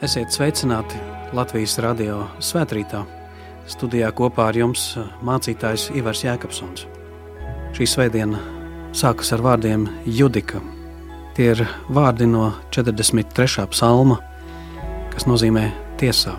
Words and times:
Esiet 0.00 0.32
sveicināti 0.32 0.96
Latvijas 1.36 1.74
radio 1.84 2.22
svētkrītā. 2.40 3.02
Studijā 3.68 4.08
kopā 4.16 4.46
ar 4.48 4.56
jums 4.56 4.94
mācītājs 5.28 5.90
Ivars 5.92 6.22
Jēkabsons. 6.24 6.86
Šī 7.76 7.84
svētdiena 7.84 8.40
sākas 8.96 9.34
ar 9.36 9.44
vārdiem 9.44 9.84
Judika. 10.08 10.62
Tie 11.36 11.50
ir 11.52 11.60
vārdi 11.92 12.30
no 12.30 12.46
43. 12.72 13.66
psalma, 13.74 14.16
kas 15.12 15.28
nozīmē 15.28 15.66
tiesā. 16.00 16.32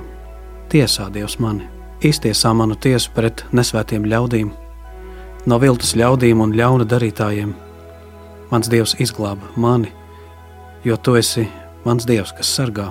Tiesā 0.74 1.12
Dievs 1.14 1.38
mani, 1.38 1.70
iztiesā 2.02 2.56
manu 2.58 2.74
tiesu 2.74 3.14
pret 3.14 3.46
nesvētiem 3.54 4.10
ļaudīm, 4.10 4.50
no 5.46 5.62
viltus 5.62 5.94
ļaudīm 6.02 6.42
un 6.42 6.58
ļauna 6.58 6.90
darītājiem. 6.90 7.54
Mans 8.50 8.74
Dievs 8.74 8.98
izglāba 8.98 9.54
mani, 9.54 9.94
jo 10.82 10.98
tu 10.98 11.14
esi 11.22 11.46
mans 11.86 12.10
Dievs, 12.10 12.34
kas 12.34 12.58
sargā. 12.58 12.90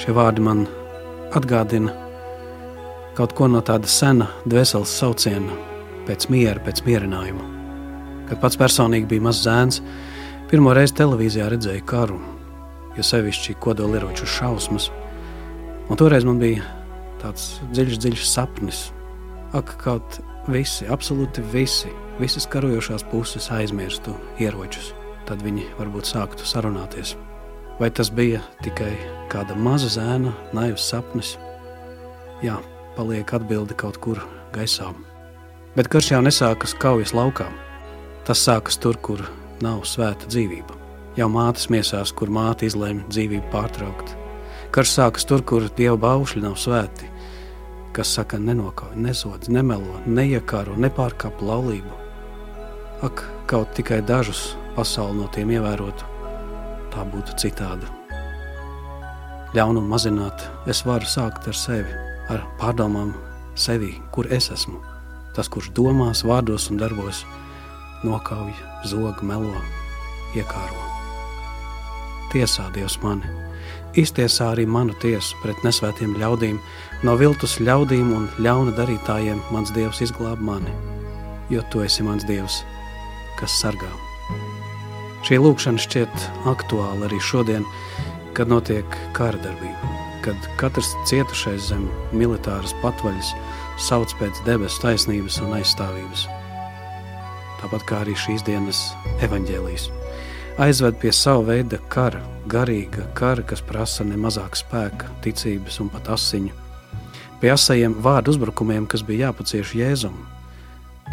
Šie 0.00 0.14
vārdi 0.14 0.42
man 0.42 0.64
atgādina 1.34 1.92
kaut 3.14 3.34
ko 3.38 3.46
no 3.50 3.60
tāda 3.62 3.86
sena 3.90 4.26
dvēseles 4.50 4.90
sauciena, 4.90 5.54
pēc 6.08 6.26
miera, 6.34 6.58
pēc 6.64 6.82
mierinājuma. 6.86 7.46
Kad 8.28 8.40
pats 8.42 8.58
personīgi 8.58 9.08
bija 9.12 9.22
mazs 9.22 9.44
zēns, 9.46 9.80
pirmo 10.50 10.74
reizi 10.74 10.96
televīzijā 10.98 11.46
redzēju 11.52 11.84
karu, 11.86 12.18
jo 12.96 13.06
sevišķi 13.06 13.58
kodolieroču 13.62 14.26
šausmas. 14.26 14.88
Un 15.86 16.00
toreiz 16.00 16.26
man 16.26 16.40
bija 16.42 16.64
tāds 17.22 17.60
dziļš, 17.70 18.00
dziļš 18.02 18.24
sapnis. 18.30 18.88
Ak, 19.54 19.76
kaut 19.84 20.18
visi, 20.50 20.88
absolūti 20.90 21.44
visi, 21.52 21.92
visas 22.18 22.48
karojošās 22.50 23.06
puses 23.12 23.46
aizmirstu 23.54 24.16
ieročus. 24.42 24.90
Tad 25.28 25.44
viņi 25.44 25.70
varbūt 25.78 26.10
sāktu 26.10 26.48
sarunāties. 26.48 27.14
Vai 27.80 27.90
tas 27.90 28.06
bija 28.14 28.38
tikai 28.62 28.92
kāda 29.32 29.56
maza 29.58 29.88
zēna, 29.90 30.30
naivs 30.54 30.84
sapnis? 30.86 31.32
Jā, 32.44 32.60
paliek 32.94 33.32
atbildi 33.34 33.74
kaut 33.74 33.98
kur 33.98 34.20
gaisā. 34.54 34.92
Bet 35.74 35.90
karš 35.90 36.12
jau 36.12 36.20
nesākas 36.22 36.76
kaujas 36.78 37.10
laukā. 37.16 37.48
Tas 38.24 38.44
sākas 38.46 38.78
tur, 38.78 38.94
kur 39.02 39.24
nav 39.64 39.82
svēta 39.90 40.30
dzīvība. 40.30 40.78
Jau 41.18 41.26
mātes 41.34 41.66
miesās, 41.70 42.14
kur 42.14 42.30
māte 42.30 42.68
izlēma 42.68 43.08
dzīvību 43.10 43.50
pārtraukt. 43.50 44.14
Karš 44.74 44.94
sākas 44.94 45.26
tur, 45.26 45.42
kur 45.42 45.66
dieva 45.74 45.98
baušļi 46.06 46.46
nav 46.46 46.54
svēti, 46.58 47.10
kas 47.94 48.14
saka, 48.14 48.38
nenokauj, 48.38 48.94
nesodz, 48.94 49.50
nemelo, 49.50 49.98
neiekāro, 50.06 50.78
nepārkāp 50.78 51.42
laulību. 51.42 52.00
Ak, 53.06 53.26
kaut 53.50 53.74
tikai 53.74 53.98
dažus 54.06 54.52
pasauli 54.78 55.20
no 55.20 55.30
tiem 55.34 55.50
ievērotu, 55.58 56.13
tā 56.94 57.04
būtu 57.10 57.36
citāda. 57.42 57.90
Ļaunumu 59.54 59.90
mazināt, 59.90 60.46
es 60.70 60.82
varu 60.86 61.06
sākt 61.06 61.46
ar 61.50 61.54
sevi, 61.58 61.94
ar 62.30 62.42
pārdomām 62.58 63.12
sevi, 63.54 63.92
kur 64.14 64.26
es 64.32 64.50
esmu. 64.54 64.80
Tas, 65.34 65.50
kurš 65.50 65.70
domās, 65.74 66.24
vārdos 66.26 66.68
un 66.70 66.78
darbos, 66.78 67.24
nokauj, 68.06 68.52
zog, 68.86 69.22
melo, 69.26 69.62
iekāro. 70.34 70.82
Tiesā 72.34 72.66
Dievs 72.74 72.96
mani, 73.02 73.30
iztiesā 73.98 74.50
arī 74.54 74.66
manu 74.66 74.94
tiesu 75.02 75.38
pret 75.42 75.60
nesvētiem 75.66 76.16
ļaudīm, 76.18 76.58
no 77.06 77.14
viltus 77.18 77.60
ļaudīm 77.62 78.10
un 78.16 78.26
ļauna 78.42 78.74
darītājiem 78.78 79.42
mans 79.54 79.74
Dievs 79.74 80.02
izglāb 80.06 80.42
mani, 80.42 80.74
jo 81.50 81.62
tu 81.70 81.86
esi 81.86 82.06
mans 82.06 82.26
Dievs, 82.26 82.62
kas 83.38 83.62
sargā. 83.62 84.03
Šī 85.24 85.38
lūkšana 85.40 85.80
šķiet 85.80 86.24
aktuāla 86.50 87.06
arī 87.06 87.16
šodien, 87.16 87.62
kad 88.36 88.50
notiek 88.52 88.84
kara 89.16 89.38
darbība, 89.40 89.92
kad 90.20 90.48
katrs 90.60 90.90
cietušais 91.08 91.70
zem 91.70 91.86
militāras 92.12 92.74
patvaļas 92.82 93.30
sauc 93.80 94.12
pēc 94.20 94.42
debesu 94.44 94.82
taisnības 94.82 95.40
un 95.46 95.56
aizstāvības. 95.56 96.26
Tāpat 97.62 97.88
kā 97.88 98.02
arī 98.04 98.18
šīs 98.20 98.44
dienas 98.44 98.84
evaņģēlijas. 99.24 99.88
Aizved 100.60 101.00
pie 101.00 101.16
sava 101.16 101.48
veida 101.54 101.80
kara, 101.88 102.20
garīga 102.44 103.08
kara, 103.16 103.48
kas 103.48 103.64
prasa 103.64 104.04
ne 104.04 104.20
mazāk 104.20 104.60
spēka, 104.60 105.08
ticības 105.24 105.80
un 105.80 105.88
pat 105.94 106.12
asiņu. 106.18 106.52
Pie 107.40 107.56
asajiem 107.56 107.96
vārdu 108.04 108.36
uzbrukumiem, 108.36 108.84
kas 108.84 109.00
bija 109.08 109.30
jāpacieš 109.30 109.72
Jēzum, 109.80 110.20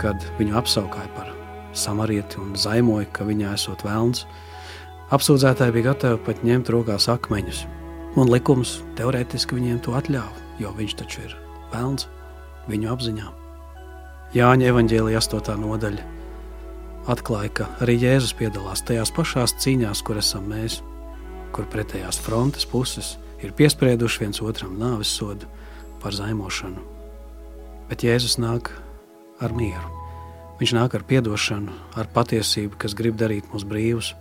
kad 0.03 0.19
viņu 0.35 0.59
apsaukāja 0.59 1.15
par 1.15 1.31
samarieti 1.77 2.39
un 2.41 2.55
zaimoja, 2.59 3.07
ka 3.13 3.25
viņā 3.27 3.53
esot 3.57 3.83
vēlns. 3.85 4.25
Apsūdzētāji 5.11 5.75
bija 5.75 5.91
gatavi 5.91 6.21
pat 6.25 6.43
ņemt 6.47 6.71
rokās 6.71 7.09
akmeņus, 7.11 7.65
un 8.19 8.31
likums 8.31 8.79
teorētiski 8.99 9.57
viņiem 9.57 9.81
to 9.85 9.95
atļāva, 9.99 10.47
jo 10.61 10.71
viņš 10.77 10.97
taču 11.01 11.25
ir 11.27 11.35
vēlns 11.73 12.07
viņu 12.71 12.91
apziņā. 12.93 13.27
Jāņa 14.35 14.71
evaņģēlija 14.71 15.19
8. 15.19 15.55
nodaļa 15.59 16.05
atklāja, 17.11 17.51
ka 17.59 17.67
arī 17.83 17.97
Jēzus 17.99 18.35
piedalās 18.39 18.83
tajās 18.87 19.11
pašās 19.15 19.57
cīņās, 19.59 20.03
kur 20.05 20.21
esam 20.21 20.47
mēs, 20.51 20.79
kur 21.51 21.67
pretējās 21.71 22.21
frontes 22.23 22.67
puses 22.69 23.17
ir 23.43 23.55
piesprieduši 23.57 24.25
viens 24.25 24.43
otram 24.45 24.77
nāves 24.79 25.11
sodu 25.11 25.49
par 26.03 26.15
zaimošanu. 26.15 26.83
Bet 27.89 28.05
Jēzus 28.07 28.39
nāk 28.39 28.71
ar 29.41 29.57
mieru. 29.57 30.00
Viņš 30.61 30.75
nāk 30.77 30.93
ar 30.93 31.01
atdošanu, 31.01 31.73
ar 31.97 32.05
patiesību, 32.13 32.77
kas 32.77 32.93
grib 32.93 33.15
darīt 33.17 33.47
mūs 33.49 33.63
brīvus. 33.65 34.11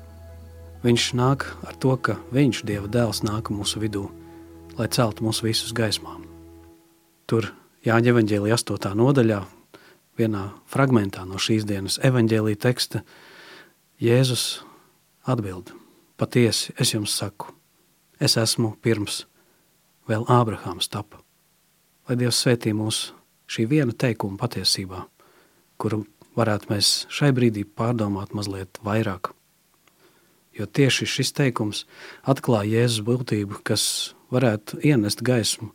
Viņš 0.80 1.08
nāk 1.12 1.44
ar 1.68 1.74
to, 1.76 1.92
ka 2.00 2.14
Viņš, 2.32 2.62
Dieva 2.64 2.88
dēls, 2.88 3.20
nāk 3.20 3.50
mūsu 3.52 3.76
vidū, 3.82 4.06
lai 4.78 4.86
celtu 4.88 5.26
mūs 5.26 5.42
visus 5.44 5.74
gaismā. 5.76 6.14
Tur 7.28 7.50
Jāņa 7.84 8.14
evanģēlija 8.14 8.56
8. 8.56 8.88
nodaļā, 8.96 9.42
vienā 10.16 10.46
fragmentā 10.64 11.26
no 11.28 11.36
šīs 11.36 11.66
dienas 11.68 11.98
evanģēlija 12.00 12.56
teksta, 12.64 13.02
Jēzus 14.00 14.62
atbild: 15.28 15.74
Patiesi, 16.16 16.72
es 16.80 16.94
jums 16.94 17.18
saku, 17.20 17.52
es 18.16 18.38
esmu 18.40 18.78
pirms 18.80 19.26
vēl 20.08 20.24
Ābrahāms 20.24 20.88
tapa. 20.88 21.20
Lai 22.08 22.16
Dievs 22.16 22.40
svētī 22.40 22.72
mūs 22.72 23.10
šī 23.44 23.68
viena 23.68 23.92
teikuma 23.92 24.40
patiesībā, 24.40 25.04
kuru 25.76 26.06
varētu 26.40 26.72
mēs 26.72 26.94
šai 27.12 27.30
brīdī 27.36 27.64
pārdomāt 27.64 28.34
mazliet 28.36 28.80
vairāk. 28.86 29.32
Jo 30.56 30.66
tieši 30.66 31.06
šis 31.08 31.32
teikums 31.36 31.84
atklāja 32.28 32.80
Jēzus 32.80 33.04
būtību, 33.06 33.60
kas 33.64 34.14
varētu 34.34 34.80
ienest 34.86 35.22
gaismu, 35.26 35.70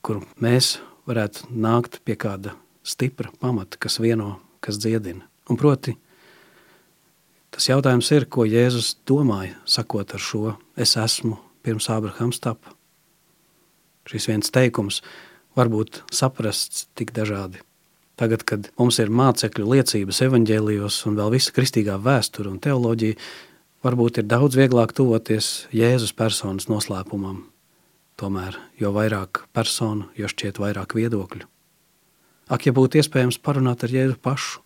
kur 0.00 0.22
mēs 0.42 0.76
varētu 1.06 1.50
nākt 1.52 2.00
pie 2.06 2.16
kāda 2.18 2.56
stipra 2.86 3.32
pamata, 3.40 3.78
kas 3.80 4.00
vieno, 4.02 4.36
kas 4.64 4.78
dziedina. 4.82 5.26
Un 5.50 5.58
proti, 5.60 5.96
tas 7.54 7.68
jautājums 7.68 8.10
ir, 8.16 8.26
ko 8.30 8.46
Jēzus 8.48 8.96
domāja, 9.08 9.58
sakot 9.68 10.16
ar 10.16 10.22
šo 10.22 10.56
es 10.76 10.96
esmu 11.00 11.38
pirms 11.66 11.90
Ābrahams 11.92 12.40
tapa. 12.42 12.74
Šis 14.06 14.28
viens 14.30 14.52
teikums 14.54 15.02
var 15.58 15.70
būt 15.72 16.04
saprasts 16.14 16.86
tik 16.94 17.10
dažādi. 17.16 17.62
Tagad, 18.16 18.46
kad 18.48 18.70
mums 18.80 18.96
ir 19.02 19.10
mācekļu 19.12 19.66
liecības 19.74 20.22
evaņģēlijos 20.24 21.02
un 21.08 21.18
vēl 21.18 21.34
visa 21.34 21.52
kristīgā 21.52 21.98
vēsture 22.00 22.48
un 22.48 22.56
teoloģija, 22.64 23.18
varbūt 23.84 24.22
ir 24.22 24.28
daudz 24.30 24.56
vieglāk 24.56 24.94
tuvoties 24.96 25.66
Jēzus 25.76 26.14
personas 26.16 26.70
noslēpumam. 26.72 27.42
Tomēr, 28.16 28.56
jo 28.80 28.94
vairāk 28.96 29.42
personu, 29.52 30.08
jo 30.16 30.30
šķiet 30.32 30.56
vairāk 30.62 30.96
viedokļu. 30.96 31.44
Ak, 32.48 32.64
ja 32.64 32.72
būtu 32.72 33.02
iespējams 33.02 33.36
parunāt 33.44 33.84
ar 33.84 33.92
Jēzu 33.92 34.16
pašu, 34.24 34.62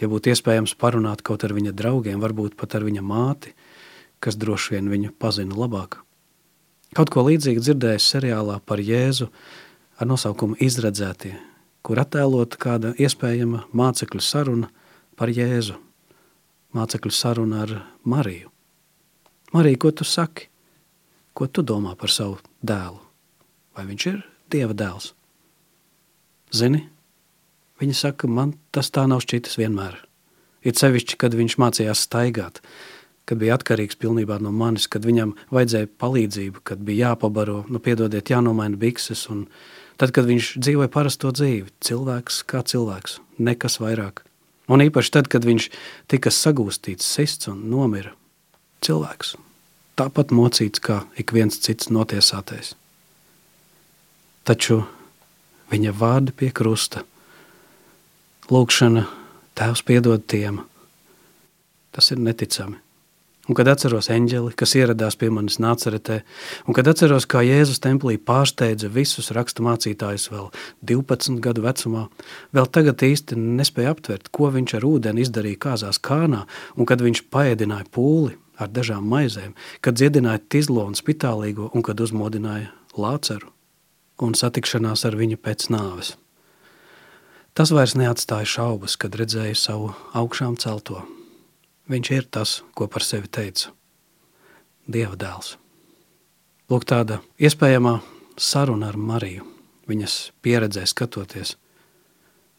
ja 0.00 0.08
būtu 0.08 0.32
iespējams 0.32 0.72
parunāt 0.80 1.20
kaut 1.26 1.44
ar 1.44 1.52
viņa 1.52 1.74
draugiem, 1.76 2.22
varbūt 2.24 2.56
pat 2.56 2.78
ar 2.78 2.88
viņa 2.88 3.04
māti, 3.04 3.52
kas 4.24 4.40
droši 4.40 4.78
vien 4.78 4.88
viņu 4.88 5.12
pazina 5.20 5.52
labāk. 5.58 6.00
Kaut 6.96 7.12
ko 7.12 7.26
līdzīgu 7.26 7.60
dzirdējis 7.60 8.08
seriālā 8.14 8.62
par 8.64 8.80
Jēzu 8.80 9.28
ar 10.00 10.08
nosaukumu 10.08 10.56
Izredzētie, 10.64 11.34
kur 11.88 12.02
attēlot 12.02 12.58
kāda 12.60 12.90
iespējama 13.00 13.62
mācekļu 13.72 14.20
saruna 14.20 14.68
par 15.16 15.32
Jēzu. 15.32 15.78
Mācekļu 16.76 17.12
saruna 17.16 17.62
ar 17.64 17.70
Mariju. 18.04 18.50
Marija, 19.54 19.80
ko 19.80 19.94
tu 19.96 20.04
saki? 20.04 20.50
Ko 21.32 21.46
tu 21.48 21.64
domā 21.64 21.94
par 21.96 22.12
savu 22.12 22.36
dēlu? 22.60 23.00
Vai 23.72 23.86
viņš 23.88 24.06
ir 24.10 24.20
Dieva 24.52 24.76
dēls? 24.76 25.14
Zini, 26.52 26.82
viņa 27.80 27.96
saka, 27.96 28.28
man 28.28 28.52
tas 28.68 28.92
tā 28.92 29.06
nav 29.08 29.24
šķitis 29.24 29.56
vienmēr. 29.56 29.96
Ir 30.68 30.76
sevišķi, 30.76 31.16
kad 31.16 31.32
viņš 31.38 31.56
mācījās 31.62 32.04
staigāt, 32.04 32.60
kad 33.24 33.40
bija 33.40 33.56
atkarīgs 33.56 33.96
pilnībā 33.96 34.36
no 34.44 34.52
manis, 34.52 34.90
kad 34.92 35.08
viņam 35.08 35.32
vajadzēja 35.54 35.88
palīdzību, 36.00 36.64
kad 36.68 36.84
bija 36.84 37.14
jāpabaro, 37.14 37.62
nu 37.72 37.80
piedodiet, 37.80 38.28
jānomaina 38.28 38.76
bikses 38.76 39.24
un 39.32 39.46
Tad, 39.98 40.12
kad 40.14 40.28
viņš 40.28 40.52
dzīvoja 40.62 40.90
parasto 40.94 41.32
dzīvi, 41.34 41.72
cilvēks 41.82 42.44
kā 42.46 42.62
cilvēks, 42.62 43.18
nekas 43.42 43.80
vairāk. 43.82 44.22
Un 44.70 44.84
īpaši 44.84 45.12
tad, 45.16 45.28
kad 45.32 45.46
viņš 45.48 45.68
tika 46.12 46.30
sagūstīts, 46.30 47.06
sists 47.06 47.50
un 47.50 47.64
nomira. 47.72 48.12
Cilvēks, 48.84 49.34
tāpat 49.98 50.30
mocīts 50.30 50.82
kā 50.84 51.02
ik 51.18 51.34
viens 51.34 51.58
cits 51.58 51.90
notiesātais. 51.90 52.76
Taču 54.46 54.84
viņa 55.72 55.94
vārdi 55.98 56.36
pie 56.36 56.52
krusta, 56.54 57.02
lūkšana, 58.52 59.08
Tēvs 59.58 59.80
piedod 59.82 60.22
tiem, 60.30 60.60
tas 61.90 62.12
ir 62.14 62.20
neticami. 62.22 62.76
Un 63.48 63.56
kad 63.56 63.68
atceros 63.72 64.10
eņģeli, 64.12 64.52
kas 64.60 64.74
ieradās 64.76 65.16
pie 65.16 65.30
manis 65.32 65.56
nāceretē, 65.62 66.18
un 66.68 66.76
kad 66.76 66.90
atceros, 66.90 67.24
kā 67.24 67.40
Jēzus 67.46 67.80
templī 67.80 68.18
pārsteidza 68.20 68.90
visus 68.92 69.32
rakstu 69.32 69.64
mācītājus 69.64 70.28
vēl 70.34 70.50
12 70.90 71.40
gadu 71.44 71.64
vecumā, 71.64 72.04
vēl 72.52 72.68
tagad 72.68 73.00
īsti 73.08 73.40
nespēja 73.40 73.96
aptvert, 73.96 74.28
ko 74.28 74.52
viņš 74.52 74.76
ar 74.76 74.88
ūdeni 74.90 75.24
izdarīja 75.24 75.62
kāzās 75.64 75.96
kānā, 75.96 76.44
un 76.76 76.88
kad 76.88 77.00
viņš 77.04 77.24
paēdināja 77.32 77.88
pūli 77.88 78.36
ar 78.60 78.68
dažām 78.68 79.08
maizēm, 79.08 79.54
kad 79.80 79.96
dziedināja 79.96 80.44
tizlo 80.52 80.84
un 80.84 80.98
spitālīgo, 80.98 81.70
un 81.72 81.86
kad 81.86 82.00
uzmodināja 82.04 82.74
lāceru 83.00 83.54
un 84.20 84.34
satikšanās 84.34 85.06
ar 85.08 85.16
viņu 85.16 85.38
pēc 85.40 85.70
nāves. 85.72 86.16
Tas 87.56 87.72
vairs 87.74 87.96
neatstāja 87.98 88.46
šaubas, 88.46 88.98
kad 89.00 89.16
redzēju 89.18 89.56
savu 89.58 89.94
augšām 90.18 90.58
celto. 90.60 91.06
Viņš 91.88 92.10
ir 92.12 92.26
tas, 92.28 92.62
ko 92.76 92.86
par 92.86 93.04
sevi 93.04 93.30
teica– 93.32 93.72
Dieva 94.88 95.16
dēls. 95.20 95.58
Lūk 96.72 96.86
tāda 96.88 97.18
iespējamā 97.40 97.98
saruna 98.40 98.88
ar 98.88 98.96
Mariju, 98.96 99.44
viņas 99.88 100.14
pieredzē 100.44 100.86
skatoties. 100.88 101.58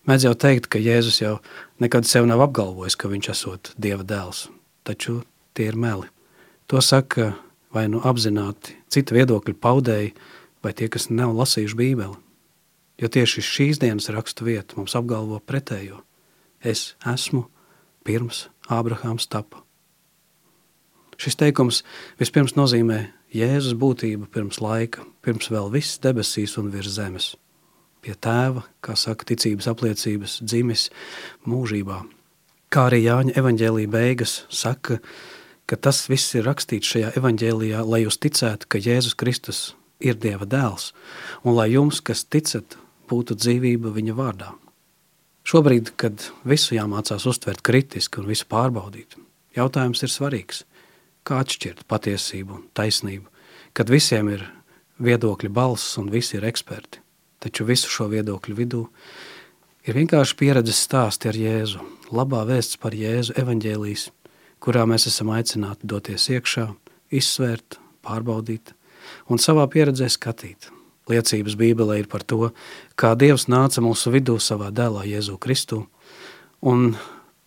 Mēdz 0.09 0.27
jau 0.27 0.35
teikt, 0.37 0.69
ka 0.69 0.81
Jēzus 0.81 1.19
jau 1.21 1.35
nekad 1.81 2.05
sev 2.09 2.25
nav 2.29 2.41
apgalvojis, 2.45 2.97
ka 2.97 3.09
viņš 3.09 3.29
esot 3.33 3.71
Dieva 3.81 4.05
dēls, 4.05 4.47
taču 4.85 5.23
tie 5.57 5.71
ir 5.71 5.77
meli. 5.77 6.09
To 6.69 6.81
saka 6.85 7.31
vai 7.73 7.87
nu 7.89 8.01
apzināti 8.05 8.77
citu 8.93 9.17
viedokļu 9.17 9.57
paudēji, 9.57 10.13
vai 10.61 10.73
tie, 10.73 10.89
kas 10.89 11.09
nav 11.09 11.33
lasījuši 11.37 11.77
Bībeli. 11.77 12.17
Jo 13.01 13.07
tieši 13.09 13.41
šīs 13.45 13.81
dienas 13.81 14.09
rakstu 14.13 14.45
vieta 14.45 14.77
mums 14.77 14.93
apgalvo 14.97 15.39
pretējo. 15.41 16.01
Es 16.61 16.93
esmu 17.07 17.45
pirms 18.05 18.47
Ābrahāms 18.69 19.27
tapa. 19.29 19.63
Šis 21.19 21.35
teikums 21.35 21.81
vispirms 22.19 22.55
nozīmē 22.55 23.09
Jēzus 23.35 23.75
būtību 23.77 24.29
pirms 24.33 24.61
laika, 24.63 25.03
pirms 25.25 25.49
vēl 25.51 25.67
viss 25.73 25.99
debesīs 26.01 26.55
un 26.61 26.69
virs 26.73 26.93
zemes. 26.95 27.33
Pie 27.99 28.15
tēva, 28.15 28.63
kā 28.79 28.95
saka 28.95 29.27
ticības 29.27 29.67
apliecības, 29.67 30.37
dzimis 30.45 30.87
mūžībā. 31.43 31.99
Kā 32.71 32.85
arī 32.87 33.01
Jāņa 33.03 33.35
evaņģēlīja 33.41 33.91
beigas 33.91 34.37
saka, 34.47 35.01
ka 35.67 35.75
tas 35.75 36.05
viss 36.09 36.37
ir 36.39 36.47
rakstīts 36.47 36.93
šajā 36.93 37.11
evaņģēlijā, 37.19 37.83
lai 37.83 38.05
jūs 38.05 38.21
ticētu, 38.23 38.69
ka 38.69 38.81
Jēzus 38.81 39.17
Kristus 39.19 39.61
ir 39.99 40.15
Dieva 40.15 40.47
dēls, 40.47 40.93
un 41.43 41.57
lai 41.59 41.71
jums, 41.73 41.99
kas 41.99 42.23
ticat, 42.23 42.77
būtu 43.11 43.35
dzīvība 43.35 43.91
viņa 43.93 44.15
vārdā. 44.15 44.53
Šobrīd, 45.49 45.95
kad 45.97 46.27
visu 46.45 46.75
jāmācās 46.75 47.23
uztvert 47.25 47.63
kritiski 47.65 48.19
un 48.21 48.27
visu 48.29 48.45
pārbaudīt, 48.51 49.15
jautājums 49.57 50.03
ir 50.05 50.11
svarīgs. 50.13 50.59
Kā 51.25 51.39
atšķirt 51.41 51.87
patiesību 51.89 52.53
un 52.53 52.67
taisnību, 52.77 53.25
kad 53.73 53.89
visiem 53.89 54.29
ir 54.29 54.43
viedokļi 55.01 55.49
balss 55.49 55.97
un 55.97 56.11
visi 56.13 56.37
ir 56.37 56.45
eksperti, 56.45 57.01
taču 57.41 57.65
visu 57.65 57.89
šo 57.89 58.11
viedokļu 58.13 58.59
vidū 58.61 58.83
ir 59.89 59.97
vienkārši 59.97 60.37
pieredzes 60.37 60.83
stāsti 60.85 61.33
ar 61.33 61.41
Jēzu, 61.41 61.81
labā 62.13 62.45
vēsts 62.45 62.77
par 62.77 62.93
Jēzu 62.93 63.33
evaņģēlīs, 63.41 64.09
kurā 64.61 64.85
mēs 64.85 65.09
esam 65.09 65.33
aicināti 65.33 65.89
doties 65.89 66.29
iekšā, 66.29 66.67
izsvērt, 67.09 67.81
pārbaudīt, 68.05 68.75
un 69.33 69.41
savā 69.41 69.65
pieredzē 69.65 70.13
skatīt. 70.13 70.69
Liecības 71.09 71.57
Bībelē 71.59 71.99
ir 72.03 72.09
par 72.11 72.23
to, 72.23 72.51
kā 72.99 73.15
Dievs 73.17 73.47
nāca 73.49 73.81
mūsu 73.83 74.13
vidū 74.13 74.37
savā 74.41 74.69
dēlā 74.75 75.05
Jēzu 75.09 75.37
Kristu, 75.41 75.85
un 76.61 76.93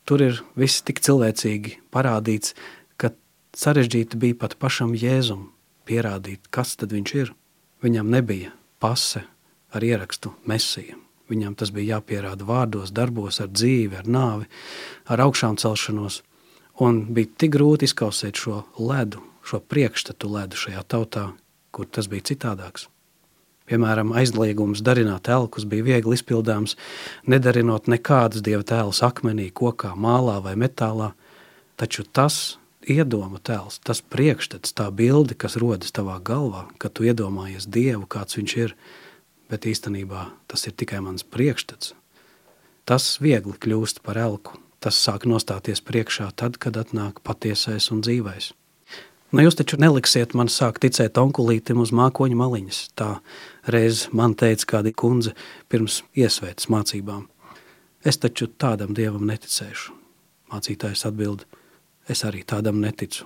tur 0.08 0.24
ir 0.24 0.40
viss 0.58 0.82
tik 0.82 1.02
cilvēcīgi 1.04 1.78
parādīts, 1.94 2.56
ka 2.96 3.12
sarežģīti 3.56 4.18
bija 4.18 4.40
pat 4.42 4.58
pašam 4.58 4.96
Jēzum 4.98 5.50
pierādīt, 5.86 6.50
kas 6.50 6.76
tad 6.80 6.94
viņš 6.94 7.14
ir. 7.20 7.32
Viņam 7.82 8.10
nebija 8.10 8.52
pase 8.82 9.24
ar 9.74 9.84
ierakstu 9.84 10.34
mesija. 10.46 10.98
Viņam 11.30 11.54
tas 11.56 11.70
bija 11.72 11.96
jāpierāda 11.96 12.44
vārdos, 12.44 12.92
darbos, 12.92 13.40
ar 13.40 13.48
dzīvi, 13.48 13.96
ar 14.02 14.08
nāvi, 14.10 14.48
ar 15.08 15.22
augšām 15.24 15.56
celšanos, 15.60 16.20
un 16.84 17.04
bija 17.14 17.30
tik 17.38 17.54
grūti 17.56 17.88
izkausēt 17.88 18.40
šo 18.42 18.62
ledu, 18.78 19.22
šo 19.46 19.62
priekšstatu 19.64 20.28
ledu 20.28 20.58
šajā 20.58 20.82
tautā, 20.92 21.30
kur 21.72 21.88
tas 21.88 22.10
bija 22.10 22.26
citādāks. 22.32 22.88
Piemēram, 23.70 24.10
aizliegums 24.18 24.82
darināt 24.82 25.28
elkus 25.30 25.66
bija 25.68 25.86
viegli 25.86 26.16
izpildāms, 26.18 26.74
nedarinot 27.30 27.86
nekādas 27.90 28.42
dieva 28.42 28.64
tēlus 28.66 29.02
akmenī, 29.06 29.50
kokā, 29.54 29.94
mālā 29.94 30.40
vai 30.42 30.56
metālā, 30.58 31.12
taču 31.78 32.02
tas 32.02 32.58
iedoma 32.82 33.38
tēls, 33.38 33.78
tas 33.86 34.02
priekšstats, 34.02 34.74
tā 34.74 34.88
bilde, 34.90 35.36
kas 35.38 35.56
rodas 35.60 35.94
tavā 35.94 36.18
galvā, 36.24 36.66
kad 36.82 36.94
tu 36.96 37.06
iedomājies 37.06 37.68
Dievu, 37.70 38.06
kāds 38.10 38.38
viņš 38.38 38.56
ir, 38.58 38.74
bet 39.52 39.68
īstenībā 39.68 40.26
tas 40.50 40.66
ir 40.66 40.74
tikai 40.74 41.02
mans 41.04 41.22
priekšstats. 41.22 41.94
Tas 42.88 43.14
viegli 43.22 43.54
kļūst 43.62 44.02
par 44.02 44.18
elku, 44.18 44.58
tas 44.82 44.98
sāk 44.98 45.28
nostāties 45.30 45.84
priekšā 45.86 46.32
tad, 46.34 46.58
kad 46.58 46.76
atnāk 46.80 47.22
patiesais 47.22 47.92
un 47.94 48.02
dzīvais. 48.02 48.50
Nu, 49.32 49.40
jūs 49.40 49.56
taču 49.56 49.78
neliksiet 49.80 50.34
man 50.36 50.50
sākt 50.52 50.82
ticēt 50.84 51.16
onkulītim 51.16 51.78
uz 51.80 51.88
mākoņa 51.96 52.36
maliņas. 52.36 52.80
Tā 53.00 53.14
reiz 53.72 54.04
man 54.12 54.34
teica 54.36 54.66
kāda 54.74 54.92
kundze 54.92 55.32
pirms 55.72 56.02
iesvētas 56.12 56.68
mācībām. 56.68 57.22
Es 58.04 58.18
taču 58.20 58.50
tādam 58.60 58.92
dievam 58.92 59.24
neticēšu. 59.24 59.94
Mācītājs 60.52 61.06
atbild, 61.08 61.46
es 62.12 62.26
arī 62.28 62.42
tādam 62.44 62.82
neticu. 62.82 63.24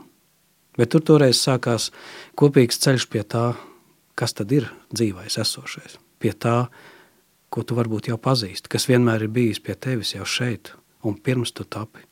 Bet 0.79 0.93
tur 0.93 1.03
toreiz 1.03 1.41
sākās 1.41 1.89
kopīgs 2.39 2.79
ceļš 2.85 3.07
pie 3.11 3.25
tā, 3.27 3.47
kas 4.15 4.37
tad 4.37 4.55
ir 4.55 4.69
dzīvais 4.93 5.41
esošais. 5.43 5.97
Pie 6.23 6.31
tā, 6.39 6.69
ko 7.51 7.65
tu 7.67 7.75
varbūt 7.75 8.13
jau 8.13 8.19
pazīsti, 8.21 8.71
kas 8.71 8.87
vienmēr 8.87 9.27
ir 9.27 9.33
bijis 9.33 9.59
pie 9.59 9.75
tevis 9.75 10.15
jau 10.15 10.29
šeit 10.29 10.71
un 11.03 11.19
pirms 11.19 11.51
tu 11.51 11.67
tapi. 11.67 12.07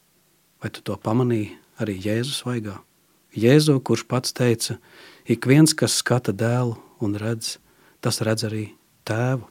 Vai 0.59 0.73
tu 0.75 0.83
to 0.83 0.99
pamanīji 0.99 1.53
arī 1.85 1.95
Jēzus 2.01 2.43
vaigā? 2.49 2.81
Jēzu, 3.35 3.81
kurš 3.83 4.05
pats 4.07 4.35
teica, 4.37 4.79
ik 5.27 5.49
viens, 5.51 5.75
kas 5.75 5.97
skata 5.99 6.31
dēlu 6.31 6.77
un 7.03 7.17
redz, 7.19 7.57
tas 8.05 8.21
redz 8.23 8.47
arī 8.47 8.69
tēvu. 9.09 9.49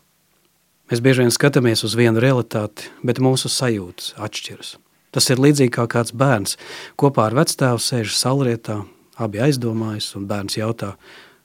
Mēs 0.92 1.02
bieži 1.04 1.24
vien 1.24 1.34
skatāmies 1.34 1.84
uz 1.88 1.96
vienu 2.00 2.22
realitāti, 2.24 2.88
bet 3.04 3.20
mūsu 3.24 3.52
sajūtas 3.52 4.14
atšķiras. 4.24 4.76
Tas 5.14 5.30
ir 5.30 5.42
līdzīgi 5.44 5.74
kā 5.76 5.86
kāds 5.90 6.16
bērns 6.16 6.56
kopā 7.00 7.28
ar 7.28 7.36
vecstāvu 7.38 7.82
sēž 7.82 8.16
salrietā, 8.18 8.82
abi 9.20 9.44
aizdomājas, 9.44 10.14
un 10.18 10.28
bērns 10.32 10.58
jautā, 10.58 10.94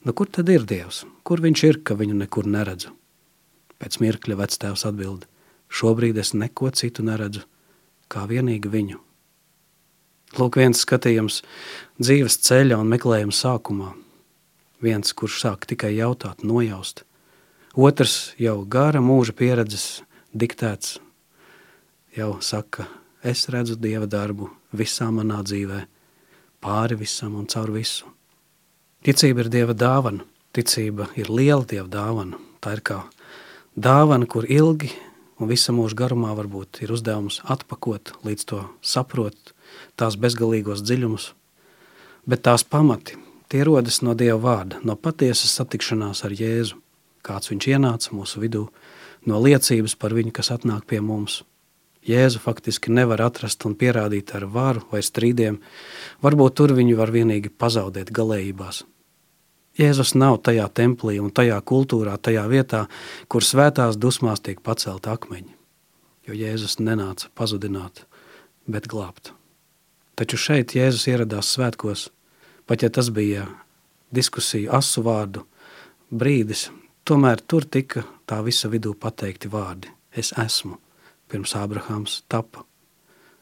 nu 0.04 0.14
kur 0.14 0.30
tad 0.30 0.48
ir 0.52 0.64
Dievs? 0.68 1.02
Kur 1.26 1.42
viņš 1.44 1.64
ir, 1.68 1.80
ka 1.82 1.98
viņu 1.98 2.16
nekur 2.22 2.48
neredzu? 2.48 2.94
Pēc 3.78 3.98
mirkļa 4.02 4.38
vecstāvs 4.40 4.86
atbild, 4.88 5.26
šobrīd 5.68 6.18
es 6.22 6.34
neko 6.34 6.70
citu 6.70 7.04
neredzu, 7.06 7.44
kā 8.08 8.24
vienīgi 8.30 8.72
viņu. 8.72 9.02
Lūk, 10.36 10.58
viens 10.60 10.82
skatījums 10.84 11.40
dzīves 11.96 12.36
ceļa 12.44 12.76
un 12.82 12.90
meklējuma 12.92 13.32
sākumā. 13.32 13.94
Viens, 14.84 15.14
kurš 15.16 15.40
sāk 15.40 15.64
tikai 15.70 15.94
jautāt, 15.96 16.44
nojaust. 16.44 17.06
Otrs 17.78 18.34
jau 18.38 18.60
gara 18.68 19.00
mūža 19.00 19.32
pieredzes 19.38 20.02
diktēts, 20.36 20.98
jau 22.16 22.36
saka, 22.44 22.86
es 23.22 23.46
redzu 23.48 23.78
Dieva 23.80 24.06
darbu 24.10 24.50
visā 24.76 25.08
manā 25.14 25.40
dzīvē, 25.46 25.80
pāri 26.60 26.98
visam 27.00 27.36
un 27.38 27.48
caur 27.48 27.72
visu. 27.74 28.06
Ticība 29.06 29.46
ir 29.46 29.52
Dieva 29.52 29.74
dāvana, 29.78 30.26
ticība 30.52 31.08
ir 31.16 31.30
liela 31.32 31.64
Dieva 31.64 31.88
dāvana. 31.88 32.38
Tā 32.60 32.76
ir 32.76 32.82
kā 32.84 33.02
dāvana, 33.78 34.26
kur 34.26 34.44
ilgi 34.44 34.90
un 35.38 35.48
visa 35.50 35.72
mūža 35.72 35.96
garumā 35.98 36.34
varbūt 36.36 36.82
ir 36.82 36.92
uzdevums 36.92 37.40
atpakot, 37.46 38.16
līdz 38.26 38.48
to 38.50 38.64
saprot, 38.82 39.54
tās 39.98 40.18
bezgalīgos 40.20 40.84
dziļumus, 40.84 41.32
bet 42.28 42.44
tās 42.46 42.64
pamati 42.64 43.18
tie 43.48 43.64
rodas 43.64 44.02
no 44.04 44.14
Dieva 44.14 44.38
vārda, 44.42 44.80
no 44.84 44.96
patiesas 44.96 45.54
satikšanās 45.58 46.24
ar 46.26 46.34
Jēzu, 46.36 46.78
kāds 47.24 47.50
viņš 47.52 47.68
ienāca 47.72 48.16
mūsu 48.16 48.42
vidū, 48.42 48.66
no 49.28 49.40
liecības 49.42 49.96
par 49.98 50.14
viņu, 50.16 50.34
kas 50.36 50.52
atnāk 50.54 50.86
pie 50.88 51.00
mums. 51.04 51.42
Jēzu 52.08 52.40
faktiski 52.40 52.92
nevar 52.94 53.20
atrast 53.24 53.64
un 53.68 53.74
pierādīt 53.76 54.32
ar 54.36 54.46
varu 54.48 54.84
vai 54.92 55.02
strīdiem, 55.04 55.58
varbūt 56.24 56.56
tur 56.60 56.72
viņu 56.76 56.96
var 56.96 57.12
vienīgi 57.12 57.52
pazaudēt 57.52 58.12
galējībās. 58.14 58.84
Jēzus 59.78 60.14
nav 60.18 60.40
tajā 60.42 60.66
templī 60.74 61.18
un 61.22 61.30
tajā 61.30 61.58
kultūrā, 61.62 62.16
tajā 62.18 62.46
vietā, 62.50 62.86
kur 63.30 63.46
svētās 63.46 63.98
dusmās 64.00 64.42
tiek 64.42 64.62
pacelt 64.64 65.06
akmeņi, 65.06 65.52
jo 66.26 66.38
Jēzus 66.38 66.80
nenāca 66.82 67.30
pazudināt, 67.38 68.06
bet 68.66 68.90
glābt. 68.90 69.37
Taču 70.18 70.38
šeit 70.40 70.74
Jēzus 70.74 71.06
ieradās 71.12 71.54
svētkos 71.54 72.08
Pat 72.68 72.82
ja 72.82 72.88
tas 72.88 73.08
bija 73.10 73.46
diskusiju 74.12 74.68
asu 74.76 75.00
vārdu 75.00 75.46
brīdis, 76.12 76.66
tomēr 77.08 77.40
tur 77.40 77.64
tika 77.64 78.02
tā 78.28 78.42
visa 78.44 78.68
vidū 78.68 78.92
pateikti 78.92 79.48
vārdi. 79.48 79.88
Es 80.12 80.34
esmu, 80.36 80.76
pirms 81.32 81.54
Ābrahāms 81.56 82.18
tapa. 82.28 82.66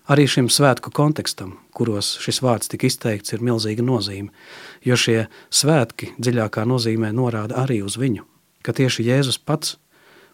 Arī 0.06 0.28
šim 0.30 0.46
svētku 0.46 0.92
kontekstam, 0.94 1.56
kuros 1.74 2.12
šis 2.22 2.38
vārds 2.38 2.70
tika 2.70 2.86
izteikts, 2.86 3.34
ir 3.34 3.42
milzīga 3.42 3.82
nozīme, 3.82 4.30
jo 4.86 4.94
šie 4.94 5.26
svētki 5.50 6.12
dziļākā 6.22 6.62
nozīmē 6.62 7.10
norāda 7.10 7.58
arī 7.66 7.80
uz 7.82 7.98
viņu, 7.98 8.22
ka 8.62 8.78
tieši 8.78 9.10
Jēzus 9.10 9.42
pats 9.42 9.74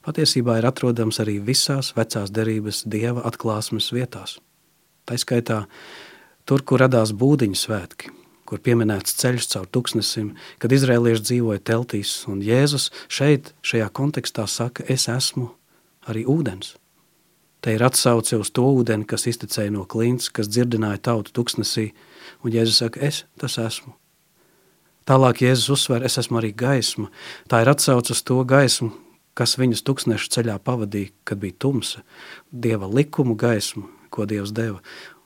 patiesībā 0.04 0.60
ir 0.60 0.68
atrodams 0.68 1.24
arī 1.24 1.40
visās 1.40 1.94
vecās 1.96 2.28
derības 2.28 2.84
dieva 2.84 3.24
atklāsmes 3.24 3.88
vietās. 3.96 4.36
Tā 5.08 5.16
skaitā 5.16 5.62
tur, 6.48 6.64
kur 6.66 6.82
radās 6.82 7.12
būdiņu 7.16 7.58
svētki, 7.58 8.12
kur 8.48 8.60
pieminēts 8.60 9.16
ceļš 9.20 9.48
caur 9.54 9.66
tuksnesim, 9.72 10.34
kad 10.62 10.72
izrēlieši 10.74 11.26
dzīvoja 11.28 11.64
teltīs, 11.72 12.14
un 12.28 12.42
Jēzus 12.44 12.90
šeit, 13.08 13.54
šajā 13.64 13.88
kontekstā 13.94 14.46
saka, 14.50 14.84
es 14.88 15.08
esmu 15.08 15.50
arī 16.10 16.26
ūdens. 16.28 16.76
Te 17.62 17.76
ir 17.76 17.84
atsauce 17.86 18.36
uz 18.42 18.50
to 18.50 18.66
ūdeni, 18.74 19.06
kas 19.06 19.28
iztecēja 19.30 19.70
no 19.70 19.86
klints, 19.86 20.32
kas 20.34 20.50
dzirdināja 20.50 20.98
tautu 21.10 21.30
tuksnesī, 21.36 21.92
un 22.42 22.54
Jēzus 22.54 22.82
saka, 22.82 23.00
es 23.06 23.22
tas 23.38 23.58
esmu. 23.62 23.94
Tālāk 25.06 25.42
Jēzus 25.42 25.70
uzsver, 25.76 26.04
es 26.06 26.18
esmu 26.18 26.38
arī 26.38 26.52
gaisma. 26.54 27.08
Tā 27.50 27.62
ir 27.62 27.70
atsauce 27.70 28.14
uz 28.14 28.22
to 28.26 28.42
gaismu, 28.46 28.92
kas 29.38 29.56
viņus 29.58 29.82
tuksnešu 29.86 30.30
ceļā 30.34 30.58
pavadīja, 30.62 31.10
kad 31.26 31.40
bija 31.42 31.56
tumsa, 31.64 32.02
Dieva 32.52 32.90
likumu 32.90 33.34
gaismu, 33.38 33.88
ko 34.12 34.26
Dievs 34.28 34.52
deva. 34.54 34.82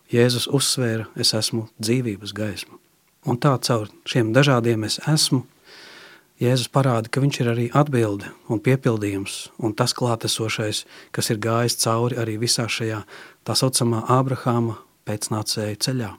Jēzus 0.07 0.47
uzsvēra, 0.55 1.09
es 1.19 1.33
esmu 1.35 1.65
dzīvības 1.83 2.31
gaisma. 2.37 2.77
Un 3.27 3.41
tā 3.43 3.57
caur 3.67 3.89
šiem 4.07 4.31
dažādiem 4.35 4.85
es 4.87 5.01
esmu, 5.03 5.43
Jēzus 6.37 6.69
parāda, 6.69 7.09
ka 7.09 7.23
viņš 7.25 7.39
ir 7.41 7.49
arī 7.49 7.65
atbilde 7.73 8.29
un 8.53 8.61
piepildījums 8.61 9.49
un 9.65 9.73
tas 9.73 9.95
klātesošais, 9.97 10.83
kas 11.11 11.31
ir 11.33 11.41
gājis 11.41 11.79
cauri 11.81 12.19
arī 12.21 12.37
visā 12.39 12.69
šajā 12.69 13.01
tā 13.43 13.57
saucamā 13.57 14.03
Ābrahāma 14.13 14.77
pēcnācēja 15.09 15.81
ceļā. 15.89 16.13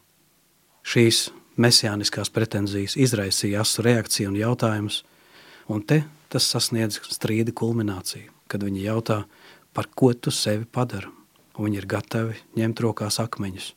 Šīs 0.82 1.27
mesijāniskās 1.56 2.34
pretenzijas 2.34 2.98
izraisīja 2.98 3.62
asu 3.62 3.86
reakciju 3.86 4.34
un 4.34 4.41
jautājumus, 4.41 5.03
un 5.70 5.86
te 5.86 6.01
tas 6.34 6.50
sasniedz 6.50 7.00
strīda 7.13 7.53
kulmināciju, 7.53 8.34
kad 8.50 8.65
viņi 8.65 8.88
jautā, 8.89 9.22
par 9.72 9.88
ko 9.94 10.12
tu 10.17 10.34
sevi 10.34 10.65
padara, 10.65 11.13
un 11.56 11.70
viņi 11.70 11.84
ir 11.86 11.91
gatavi 11.94 12.41
ņemt 12.58 12.88
rokās 12.89 13.22
akmeņus 13.22 13.76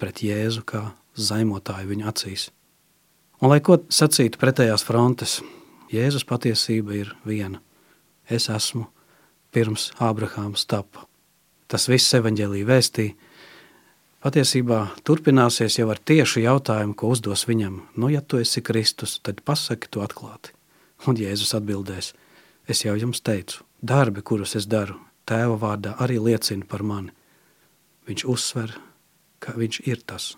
pret 0.00 0.22
Jēzu 0.24 0.64
kā 0.66 0.90
zaimotāju 1.20 1.92
viņa 1.92 2.08
acīs. 2.10 2.48
Un 3.40 3.52
lai 3.52 3.60
ko 3.64 3.78
sacītu 3.88 4.40
pretējās 4.40 4.84
frontes, 4.84 5.40
Jēzus 5.90 6.26
patiesība 6.28 6.94
ir 6.98 7.14
viena. 7.26 7.60
Es 8.30 8.48
esmu 8.52 8.84
pirms 9.50 9.90
Ābrahāms 9.98 10.66
tapa. 10.70 11.06
Tas 11.70 11.88
viss 11.90 12.14
evaņģēlī 12.14 12.62
vēstī 12.68 13.06
patiesībā 14.22 14.80
turpināsies 15.06 15.78
jau 15.80 15.88
ar 15.90 15.98
tiešu 15.98 16.44
jautājumu, 16.44 16.94
ko 16.94 17.10
uzdos 17.14 17.46
viņam. 17.48 17.80
Nu, 17.96 18.10
ja 18.12 18.20
tu 18.20 18.38
esi 18.42 18.62
Kristus, 18.62 19.18
tad 19.24 19.42
pasaki 19.46 19.90
to 19.90 20.04
atklāti. 20.04 20.54
Un 21.08 21.16
Jēzus 21.16 21.54
atbildēs, 21.56 22.12
es 22.68 22.84
jau 22.84 22.94
jums 22.98 23.22
teicu, 23.24 23.64
darbi, 23.80 24.22
kurus 24.22 24.54
es 24.60 24.68
daru, 24.68 24.98
tēva 25.26 25.56
vārdā 25.58 25.96
arī 25.98 26.20
liecina 26.20 26.68
par 26.68 26.84
mani. 26.84 27.14
Viņš 28.06 28.26
uzsver, 28.28 28.76
ka 29.40 29.56
viņš 29.56 29.82
ir 29.88 30.04
tas, 30.06 30.34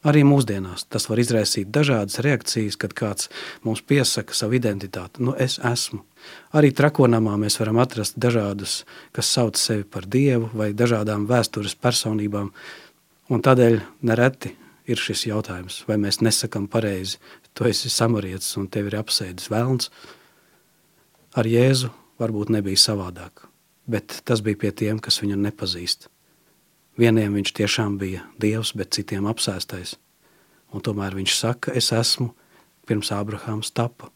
Arī 0.00 0.22
mūsdienās 0.24 0.86
tas 0.88 1.04
var 1.10 1.20
izraisīt 1.20 1.68
dažādas 1.68 2.22
reakcijas, 2.24 2.78
kad 2.80 2.94
kāds 2.96 3.28
mums 3.66 3.82
piesaka 3.84 4.32
savu 4.32 4.56
identitāti. 4.56 5.20
Nu, 5.20 5.34
es 5.36 5.58
esmu. 5.60 6.00
Arī 6.56 6.70
trakonamā 6.72 7.34
mēs 7.40 7.58
varam 7.60 7.82
atrast 7.82 8.16
dažādus, 8.16 8.78
kas 9.12 9.28
sauc 9.28 9.60
sevi 9.60 9.84
par 9.84 10.06
dievu 10.08 10.48
vai 10.56 10.70
dažādām 10.72 11.26
vēstures 11.28 11.76
personībām. 11.76 12.48
Un 13.28 13.44
tādēļ 13.44 13.76
nereti 14.08 14.54
ir 14.88 15.00
šis 15.00 15.26
jautājums, 15.28 15.82
vai 15.88 15.98
mēs 16.00 16.22
nesakam 16.24 16.64
pareizi, 16.68 17.20
tu 17.52 17.68
esi 17.68 17.92
samarietis 17.92 18.56
un 18.56 18.70
tevi 18.72 18.88
ir 18.88 18.96
apsēdis 19.02 19.50
velns. 19.52 19.90
Ar 21.36 21.44
Jēzu 21.44 21.92
varbūt 22.18 22.54
nebija 22.56 22.80
savādāk, 22.80 23.44
bet 23.84 24.22
tas 24.24 24.40
bija 24.40 24.62
pie 24.64 24.72
tiem, 24.72 24.96
kas 24.96 25.20
viņu 25.20 25.36
nepazīst. 25.44 26.08
Vieniem 27.00 27.38
viņš 27.38 27.54
tiešām 27.56 27.94
bija 27.96 28.26
dievs, 28.36 28.74
bet 28.76 28.92
citiem 28.92 29.24
apsēstais. 29.30 29.94
Un 30.76 30.82
tomēr 30.84 31.14
viņš 31.16 31.32
saka, 31.32 31.72
es 31.72 31.88
esmu 31.96 32.34
pirms 32.84 33.08
Ābrahāms 33.16 33.70
tapa. 33.72 34.10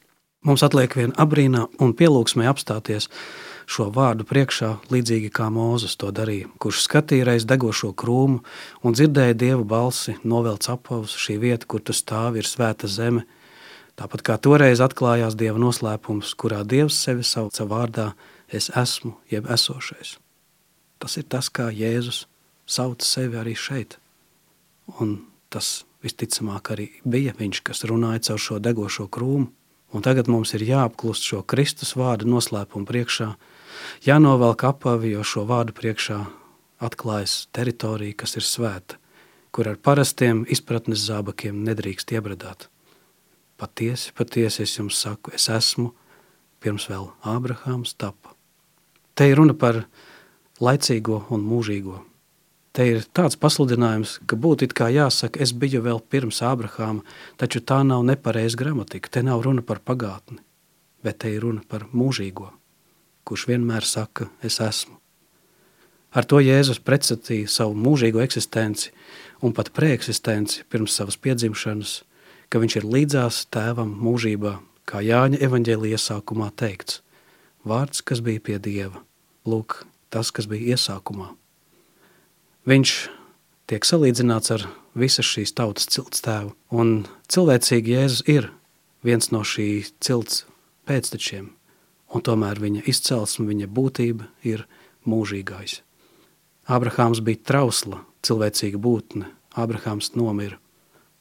Mums 0.45 0.61
atliek 0.67 0.93
vien 0.99 1.15
abrīnā 1.17 1.63
un 1.81 1.95
pielūgsmē 1.97 2.45
apstāties 2.51 3.09
šo 3.65 3.87
vārdu 3.95 4.27
priekšā, 4.29 4.69
līdzīgi 4.93 5.31
kā 5.33 5.47
Mūzes 5.55 5.95
to 5.97 6.11
darīja, 6.13 6.51
kurš 6.61 6.83
skatīja 6.85 7.31
reiz 7.31 7.47
degošo 7.49 7.95
krūmu 7.97 8.43
un 8.85 8.99
dzirdēja 8.99 9.39
dievu 9.41 9.65
balsi, 9.65 10.19
novelc 10.21 10.69
apavus, 10.75 11.17
šī 11.17 11.39
vieta, 11.41 11.65
kur 11.65 11.81
tu 11.81 11.97
stāvi, 11.97 12.43
ir 12.43 12.51
svēta 12.51 12.91
zeme. 12.91 13.25
Tāpat 13.97 14.27
kā 14.29 14.37
toreiz 14.37 14.85
atklājās 14.85 15.39
dieva 15.41 15.57
noslēpums, 15.63 16.35
kurā 16.37 16.61
dievs 16.69 17.01
sevi 17.01 17.25
sauca 17.25 17.65
vārdā, 17.65 18.11
es 18.53 18.69
esmu, 18.77 19.17
jeb 19.33 19.49
esošais. 19.49 20.19
Tas 21.01 21.17
ir 21.17 21.25
tas, 21.33 21.49
kā 21.49 21.73
Jēzus 21.73 22.27
sauc 22.67 23.05
sevi 23.05 23.39
arī 23.41 23.55
šeit. 23.59 23.99
Un 25.01 25.19
tas 25.53 25.85
visticamāk 26.05 26.73
arī 26.75 26.89
bija 27.05 27.35
viņš, 27.39 27.63
kas 27.65 27.85
runāja 27.89 28.31
caur 28.31 28.43
šo 28.47 28.61
degošo 28.63 29.09
krūmu. 29.09 29.51
Un 29.95 30.03
tagad 30.03 30.27
mums 30.27 30.51
ir 30.57 30.65
jāapklust 30.67 31.23
šo 31.23 31.45
Kristus 31.47 31.95
vārdu 31.95 32.27
noslēpumu 32.27 32.87
priekšā, 32.89 33.29
jānovelk 34.03 34.65
apavi, 34.67 35.13
jo 35.15 35.23
šo 35.23 35.45
vārdu 35.47 35.77
priekšā 35.77 36.19
atklājas 36.83 37.45
teritorija, 37.55 38.17
kas 38.19 38.35
ir 38.41 38.47
svēta, 38.47 38.99
kur 39.55 39.71
ar 39.71 39.79
parastiem 39.79 40.43
izpratnes 40.51 41.05
zābakiem 41.07 41.63
nedrīkst 41.69 42.11
iebradāt. 42.17 42.67
Patiesi, 43.61 44.11
patiesi 44.19 44.65
es 44.65 44.75
jums 44.75 44.99
saku, 44.99 45.31
es 45.39 45.47
esmu 45.47 45.93
pirms 46.59 46.89
vēl 46.91 47.07
Ābrahāms 47.23 47.95
tapa. 47.95 48.35
Te 49.15 49.29
ir 49.31 49.39
runa 49.39 49.55
par 49.55 49.85
laicīgo 50.59 51.23
un 51.31 51.47
mūžīgo, 51.47 52.01
Te 52.75 52.83
ir 52.91 53.05
tāds 53.15 53.37
pasludinājums, 53.39 54.17
ka 54.27 54.35
būtu 54.35 54.67
jāsaka, 54.67 55.39
es 55.39 55.53
biju 55.53 55.81
vēl 55.85 56.01
pirms 56.11 56.43
Ābrahāma, 56.43 57.05
taču 57.39 57.61
tā 57.61 57.85
nav 57.87 58.03
nepareiza 58.03 58.59
gramatika. 58.59 59.09
Te 59.09 59.23
nav 59.23 59.45
runa 59.47 59.63
par 59.63 59.79
pagātni, 59.79 60.41
bet 61.05 61.19
te 61.23 61.31
ir 61.31 61.43
runa 61.47 61.63
par 61.69 61.87
mūžīgo, 61.95 62.51
kurš 63.23 63.47
vienmēr 63.47 63.87
saka, 63.87 64.27
es 64.43 64.59
esmu. 64.59 64.99
Ar 66.15 66.27
to 66.27 66.41
Jēzus 66.43 66.83
pretstatīja 66.83 67.47
savu 67.47 67.79
mūžīgo 67.79 68.19
eksistenci 68.23 68.91
un 69.43 69.55
pat 69.55 69.71
preeksistenci 69.71 70.67
pirms 70.67 70.99
savas 70.99 71.17
piedzimšanas, 71.19 72.03
ka 72.51 72.59
viņš 72.59 72.77
ir 72.81 72.91
līdzās 72.91 73.45
tēvam 73.55 73.95
mūžībā, 74.03 74.57
kā 74.83 74.99
Jāņa 74.99 75.39
evaņģēlija 75.47 75.95
iesākumā 75.95 76.51
teikts. 76.59 77.03
Vārds, 77.63 78.03
kas 78.03 78.19
bija 78.19 78.43
pie 78.43 78.59
Dieva, 78.59 79.07
lūk, 79.47 79.85
tas, 80.11 80.35
kas 80.35 80.51
bija 80.51 80.75
iesākumā. 80.75 81.31
Viņš 82.65 82.93
tiek 83.69 83.85
salīdzināts 83.85 84.53
ar 84.55 84.63
visas 84.97 85.27
šīs 85.29 85.53
tautas 85.53 85.89
cilts 85.93 86.23
tēvu. 86.25 86.55
Un 86.73 87.05
cilvēcīgi 87.29 87.93
Jēzus 87.93 88.23
ir 88.31 88.49
viens 89.05 89.29
no 89.35 89.43
šī 89.45 89.85
cilts 90.01 90.45
pēctečiem, 90.89 91.51
un 92.15 92.25
tomēr 92.25 92.61
viņa 92.63 92.87
izcelsme, 92.89 93.49
viņa 93.51 93.69
būtība 93.69 94.29
ir 94.49 94.65
mūžīgais. 95.05 95.83
Abrahāms 96.65 97.21
bija 97.21 97.43
trausla, 97.45 98.01
cilvēcīga 98.25 98.81
būtne, 98.81 99.29
Abrahāms 99.61 100.15
nomira, 100.17 100.57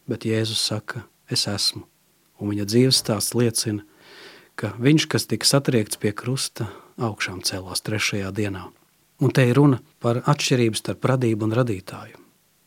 bet 0.07 0.23
Jēzus 0.23 0.61
saka, 0.63 1.03
es 1.27 1.43
esmu, 1.51 1.83
un 2.39 2.53
viņa 2.53 2.69
dzīves 2.71 3.01
stāsts 3.03 3.35
liecina, 3.35 3.83
ka 4.55 4.71
viņš, 4.79 5.09
kas 5.11 5.27
tika 5.27 5.49
satriekts 5.49 5.99
pie 5.99 6.13
krusta, 6.15 6.69
augšām 6.95 7.43
celās 7.43 7.83
trešajā 7.83 8.31
dienā. 8.31 8.69
Un 9.21 9.29
te 9.29 9.45
ir 9.45 9.57
runa 9.59 9.77
par 10.01 10.23
atšķirību 10.25 10.79
starp 10.79 11.05
radību 11.13 11.45
un 11.45 11.53
radītāju. 11.59 12.17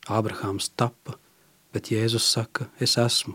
Ābrahāms 0.06 0.70
tapa, 0.78 1.16
bet 1.74 1.90
Jēzus 1.90 2.28
saka, 2.30 2.68
es 2.78 2.94
esmu. 3.02 3.34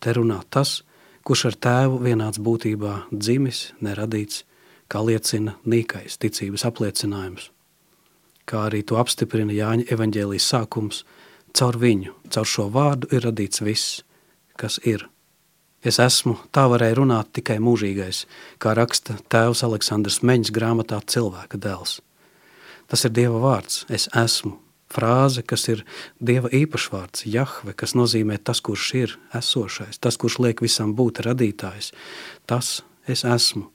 Te 0.00 0.14
runā 0.16 0.38
tas, 0.48 0.80
kurš 1.28 1.50
ar 1.50 1.58
tēvu 1.66 2.00
vienāds 2.06 2.40
būtībā 2.40 2.94
dzimis, 3.12 3.74
neradīts, 3.84 4.46
kā 4.88 5.04
liecina 5.04 5.58
nīkais 5.68 6.16
ticības 6.22 6.64
apliecinājums. 6.70 7.50
Kā 8.48 8.64
arī 8.70 8.80
to 8.82 8.96
apstiprina 8.98 9.52
Jāņa 9.54 9.90
evaņģēlijas 9.92 10.48
sākums, 10.54 11.04
caur 11.52 11.76
viņu, 11.78 12.16
caur 12.32 12.48
šo 12.48 12.70
vārdu 12.72 13.12
ir 13.14 13.28
radīts 13.28 13.60
viss, 13.62 14.00
kas 14.56 14.80
ir. 14.82 15.06
Es 15.84 16.00
esmu, 16.00 16.38
tā 16.52 16.64
varēja 16.72 16.98
runāt 16.98 17.34
tikai 17.36 17.60
mūžīgais, 17.62 18.24
kā 18.58 18.74
raksta 18.76 19.20
tēvs 19.28 19.62
Aleksandrs 19.68 20.22
Meņas 20.24 20.56
grāmatā 20.56 21.04
cilvēka 21.04 21.60
dēls– 21.60 22.00
Tas 22.90 23.06
ir 23.06 23.14
Dieva 23.14 23.38
vārds. 23.42 23.84
Es 23.88 24.08
esmu. 24.16 24.58
frāze, 24.90 25.44
kas 25.46 25.68
ir 25.70 25.84
Dieva 26.18 26.50
īpašvārds, 26.50 27.22
Jahve, 27.30 27.74
kas 27.78 27.94
nozīmē 27.94 28.40
tas, 28.42 28.58
kurš 28.58 28.86
ir 28.98 29.12
esošais, 29.38 30.00
tas, 30.02 30.18
kurš 30.18 30.40
liek 30.42 30.62
visam 30.64 30.96
būt 30.98 31.22
radītājs, 31.26 31.92
tas 32.50 32.80
es 33.06 33.22
esmu. 33.22 33.68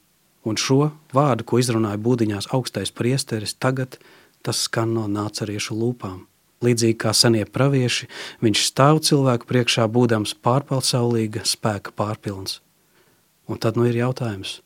Un 0.46 0.60
šo 0.60 0.92
vārdu, 1.16 1.48
ko 1.48 1.62
izrunāja 1.64 1.98
būdiņās 1.98 2.52
augstais 2.54 2.92
priesteris, 2.92 3.56
tagad 3.56 3.98
tas 4.46 4.66
skan 4.68 4.94
no 4.94 5.08
nācariešu 5.08 5.74
lūpām. 5.74 6.26
Līdzīgi 6.66 7.00
kā 7.02 7.14
senie 7.18 7.46
pravieši, 7.46 8.08
viņš 8.46 8.62
stāv 8.68 9.02
cilvēku 9.08 9.48
priekšā, 9.50 9.88
būdams 9.92 10.36
pārpalsaulīga 10.46 11.44
spēka 11.48 11.96
pārpilns. 11.98 12.60
Un 13.50 13.60
tad 13.62 13.78
nu 13.78 13.88
ir 13.90 13.98
jautājums, 13.98 14.60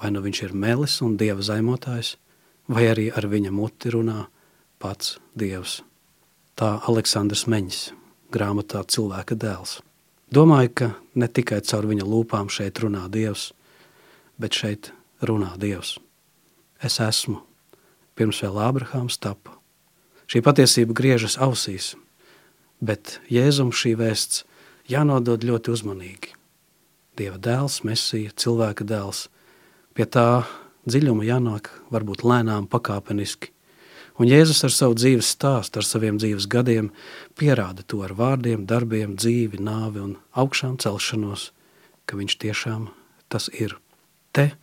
vai 0.00 0.12
nu 0.12 0.22
viņš 0.24 0.42
ir 0.46 0.54
melis 0.56 1.00
un 1.04 1.16
dieva 1.20 1.44
zaimotājs, 1.44 2.16
vai 2.68 2.86
arī 2.90 3.10
ar 3.14 3.26
viņa 3.30 3.52
muti 3.54 3.92
runā 3.94 4.26
pats 4.82 5.16
dievs. 5.38 5.80
Tā 6.56 6.76
Aleksandrs 6.88 7.46
Meņš, 7.50 7.80
grāmatā 8.32 8.82
cilvēka 8.88 9.36
dēls. 9.36 9.80
Domāju, 10.32 10.72
ka 10.74 10.88
ne 11.14 11.28
tikai 11.28 11.60
caur 11.62 11.86
viņa 11.86 12.06
lūpām 12.06 12.48
šeit 12.50 12.80
runā 12.82 13.04
dievs, 13.12 13.52
bet 14.40 14.56
šeit 14.56 14.90
runā 15.22 15.52
dievs. 15.60 15.96
Es 16.82 16.98
esmu, 17.00 17.40
pirms 18.18 18.42
vēl 18.42 18.58
Ābrahāms 18.66 19.20
tapa. 19.22 19.54
Šī 20.26 20.42
patiesība 20.42 20.96
griežas 20.96 21.38
ausīs, 21.38 21.94
bet 22.82 23.20
Jēzum 23.30 23.70
šī 23.70 23.94
vēsts 24.00 24.42
jānodod 24.90 25.46
ļoti 25.46 25.72
uzmanīgi. 25.72 26.34
Dieva 27.16 27.38
dēls, 27.40 27.80
mesija, 27.86 28.34
cilvēka 28.36 28.84
dēls. 28.84 29.28
Pie 29.96 30.04
tā 30.04 30.44
dziļuma 30.86 31.26
jānāk 31.26 31.70
varbūt 31.90 32.24
lēnām 32.26 32.68
pakāpeniski. 32.70 33.50
Un 34.16 34.30
Jēzus 34.30 34.62
ar 34.64 34.72
savu 34.72 34.94
dzīves 34.96 35.28
stāstu, 35.34 35.82
ar 35.82 35.84
saviem 35.84 36.16
dzīves 36.16 36.46
gadiem 36.48 36.88
pierāda 37.36 37.84
to 37.84 38.00
ar 38.06 38.14
vārdiem, 38.16 38.64
darbiem, 38.68 39.12
dzīvi, 39.18 39.60
nāvi 39.60 40.00
un 40.00 40.14
augšām 40.32 40.78
celšanos, 40.80 41.50
ka 42.08 42.16
viņš 42.16 42.38
tiešām 42.46 42.86
tas 43.28 43.50
ir. 43.52 43.76
Te 44.32 44.54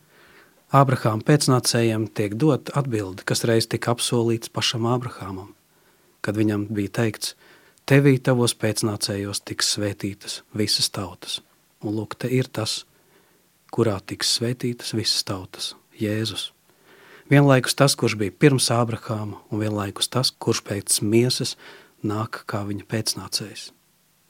Ābrahām 0.74 1.20
pēcnācējiem 1.22 2.08
tiek 2.18 2.34
dot 2.34 2.72
atbildi, 2.74 3.22
kas 3.22 3.44
reiz 3.46 3.68
tika 3.70 3.92
apsolīts 3.94 4.50
pašam 4.50 4.88
Ābrahāmam, 4.90 5.52
kad 6.24 6.34
viņam 6.40 6.66
bija 6.74 6.96
teikts, 6.98 7.36
tevī 7.86 8.16
tavos 8.18 8.56
pēcnācējos 8.58 9.44
tiks 9.46 9.70
svētītas 9.76 10.40
visas 10.50 10.90
tautas. 10.90 11.38
Un 11.84 11.94
lūk, 11.94 12.18
te 12.18 12.32
ir 12.32 12.50
tas, 12.50 12.80
kurā 13.70 14.00
tiks 14.02 14.34
svētītas 14.40 14.96
visas 14.98 15.22
tautas– 15.30 15.74
Jēzus. 16.00 16.50
Vienlaikus 17.30 17.76
tas, 17.78 17.94
kurš 17.96 18.18
bija 18.20 18.34
pirms 18.36 18.68
Ābrahāma, 18.74 19.40
un 19.50 19.62
vienlaikus 19.62 20.10
tas, 20.12 20.30
kurš 20.30 20.64
pēc 20.66 21.00
miesas 21.02 21.54
nāk 22.04 22.42
kā 22.50 22.64
viņa 22.68 22.84
pēcnācējs. 22.90 23.70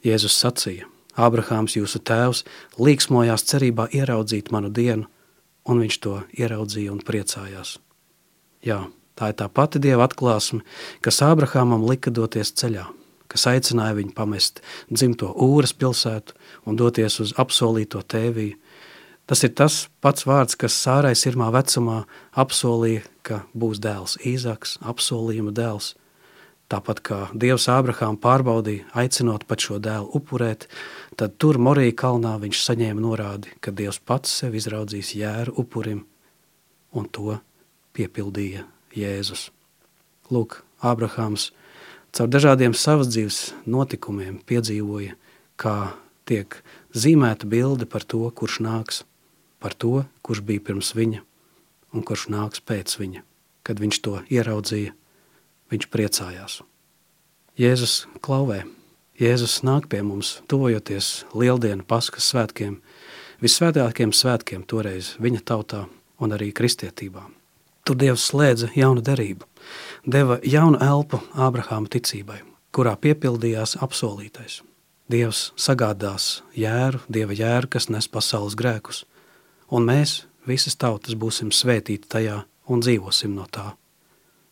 Jēzus 0.04 0.36
sacīja, 0.38 0.86
Ābrahāms 1.14 1.76
jūsu 1.78 2.00
tēvs 2.02 2.42
līksmojās 2.78 3.46
cerībā 3.50 3.88
ieraudzīt 3.94 4.50
manu 4.54 4.70
dienu, 4.74 5.08
un 5.64 5.80
viņš 5.82 5.98
to 6.02 6.18
ieraudzīja 6.36 6.92
un 6.92 7.02
priecājās. 7.06 7.78
Jā, 8.64 8.84
tā 9.18 9.30
ir 9.30 9.38
tā 9.38 9.48
pati 9.48 9.80
Dieva 9.82 10.08
atklāsme, 10.08 10.62
kas 11.04 11.22
Ābrahamam 11.24 11.86
lika 11.88 12.12
doties 12.14 12.52
ceļā, 12.58 12.86
kas 13.30 13.46
aicināja 13.50 13.98
viņu 13.98 14.14
pamest 14.16 14.60
dzimto 14.90 15.30
Ūras 15.32 15.74
pilsētu 15.76 16.36
un 16.68 16.78
doties 16.80 17.20
uz 17.24 17.34
apsolīto 17.40 18.02
tēviju. 18.02 18.58
Tas 19.26 19.40
ir 19.46 19.54
tas 19.56 19.86
pats 20.04 20.26
vārds, 20.28 20.56
kas 20.60 20.76
Sārai 20.76 21.14
sirmā 21.16 21.48
vecumā 21.54 22.02
apsolīja, 22.36 23.06
ka 23.24 23.44
būs 23.56 23.80
dēls 23.80 24.18
Īzaks, 24.20 24.78
apsolījuma 24.84 25.54
dēls– 25.56 25.94
Tāpat 26.72 27.00
kā 27.04 27.18
Dievs 27.36 27.66
Ābrahām 27.68 28.16
pārbaudīja, 28.18 28.86
aicinot 28.96 29.44
pat 29.46 29.60
šo 29.60 29.76
dēlu 29.84 30.08
upurēt, 30.16 30.64
tad 31.20 31.36
tur 31.38 31.58
Morija 31.60 31.92
kalnā 32.00 32.38
viņš 32.40 32.62
saņēma 32.64 33.04
norādi, 33.04 33.52
ka 33.60 33.70
Dievs 33.70 34.00
pats 34.00 34.32
sev 34.40 34.56
izraudzīs 34.56 35.12
jēru 35.14 35.52
upurim, 35.60 36.00
un 36.96 37.08
to 37.12 37.36
piepildīja 37.94 38.64
Jēzus. 38.96 39.50
Lūk, 40.32 40.62
Ābrahāms 40.80 41.50
caur 42.16 42.32
dažādiem 42.32 42.72
savas 42.72 43.12
dzīves 43.12 43.42
notikumiem 43.68 44.40
piedzīvoja, 44.48 45.18
kā 45.60 45.92
tiek 46.24 46.56
zīmēta 46.96 47.44
bilde 47.44 47.84
par 47.84 48.08
to, 48.08 48.24
kurš 48.32 48.62
nāks, 48.64 49.04
par 49.64 49.72
to, 49.72 50.04
kurš 50.20 50.44
bija 50.44 50.60
pirms 50.60 50.92
viņa 50.92 51.22
un 51.96 52.04
kurš 52.04 52.28
nāks 52.28 52.60
pēc 52.60 52.98
viņa. 53.00 53.22
Kad 53.64 53.80
viņš 53.80 53.98
to 54.04 54.18
ieraudzīja, 54.28 54.92
viņš 55.72 55.86
priecājās. 55.88 56.60
Jēzus 57.56 58.02
klauvē, 58.20 58.64
Jēzus 59.16 59.60
nāk 59.64 59.86
pie 59.88 60.02
mums, 60.02 60.40
tuvojoties 60.50 61.22
lieldienu 61.38 61.86
paskas 61.86 62.26
svētkiem, 62.32 62.80
vissvētākiem 63.40 64.12
svētkiem 64.12 64.66
toreiz 64.68 65.14
viņa 65.22 65.40
tautā 65.48 65.84
un 66.20 66.34
arī 66.34 66.50
kristietībā. 66.52 67.22
Tur 67.86 67.96
Dievs 68.00 68.26
slēdza 68.32 68.72
jaunu 68.74 69.04
derību, 69.06 69.46
deva 70.04 70.40
jaunu 70.42 70.80
elpu 70.82 71.22
Ābrahāma 71.32 71.88
ticībai, 71.88 72.42
kurā 72.74 72.96
piepildījās 73.00 73.78
apsolītais. 73.84 74.60
Dievs 75.08 75.52
sagādās 75.60 76.42
jēru, 76.58 77.00
Dieva 77.08 77.36
jēru, 77.36 77.70
kas 77.76 77.90
nes 77.92 78.08
pasaules 78.08 78.56
grēkus, 78.58 79.04
un 79.70 79.86
mēs, 79.88 80.24
visas 80.48 80.76
tautas, 80.76 81.14
būsim 81.14 81.52
svētīti 81.52 82.08
tajā 82.08 82.42
un 82.68 82.82
dzīvosim 82.84 83.34
no 83.36 83.46
tā. 83.50 83.74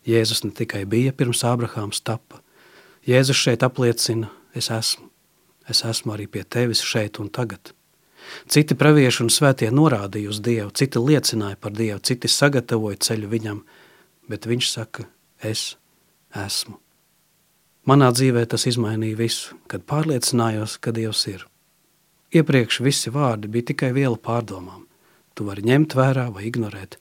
Jēzus 0.08 0.42
ne 0.44 0.50
tikai 0.50 0.84
bija 0.88 1.12
pirms 1.12 1.44
Ābrahāms 1.46 2.02
tapa, 2.02 2.40
Jēzus 3.06 3.38
šeit 3.38 3.62
apliecina, 3.66 4.30
es 4.54 4.70
esmu, 4.70 5.08
es 5.70 5.82
esmu 5.86 6.14
arī 6.14 6.28
pie 6.30 6.44
tevis 6.44 6.82
šeit 6.86 7.18
un 7.22 7.30
tagad. 7.30 7.72
Citi 8.46 8.76
pravieši 8.78 9.24
un 9.24 9.30
svētie 9.34 9.70
norādīja 9.74 10.30
uz 10.30 10.38
Dievu, 10.42 10.70
citi 10.70 11.02
liecināja 11.02 11.58
par 11.58 11.74
Dievu, 11.74 11.98
citi 11.98 12.30
sagatavoja 12.30 13.00
ceļu 13.02 13.30
viņam, 13.32 13.58
bet 14.30 14.46
viņš 14.46 14.70
saka, 14.70 15.08
es 15.42 15.74
esmu. 16.30 16.78
Manā 17.90 18.12
dzīvē 18.14 18.44
tas 18.46 18.68
izmainīja 18.70 19.18
visu, 19.18 19.56
kad 19.66 19.82
pārliecinājos, 19.90 20.76
ka 20.78 20.94
Dievs 20.94 21.26
ir. 21.26 21.42
Iepriekš 22.32 22.78
visi 22.86 23.10
vārdi 23.10 23.50
bija 23.50 23.72
tikai 23.72 23.90
viela 23.96 24.14
pārdomām. 24.16 24.86
Tu 25.34 25.44
vari 25.48 25.64
ņemt 25.64 25.96
vērā 25.96 26.28
vai 26.34 26.46
ignorēt, 26.48 26.98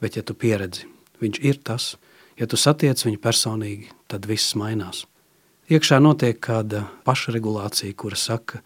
bet 0.00 0.16
ja 0.16 0.22
tu 0.26 0.36
pieredzi, 0.36 0.86
Viņš 1.20 1.40
ir 1.44 1.60
tas. 1.64 1.94
Ja 2.40 2.48
tu 2.48 2.56
satiec 2.56 3.02
viņu 3.04 3.20
personīgi, 3.20 3.90
tad 4.08 4.24
viss 4.28 4.56
mainās. 4.56 5.04
Iekšā 5.70 6.00
notiek 6.00 6.40
kāda 6.42 6.86
pašregulācija, 7.06 7.94
kura 7.94 8.16
saka, 8.16 8.62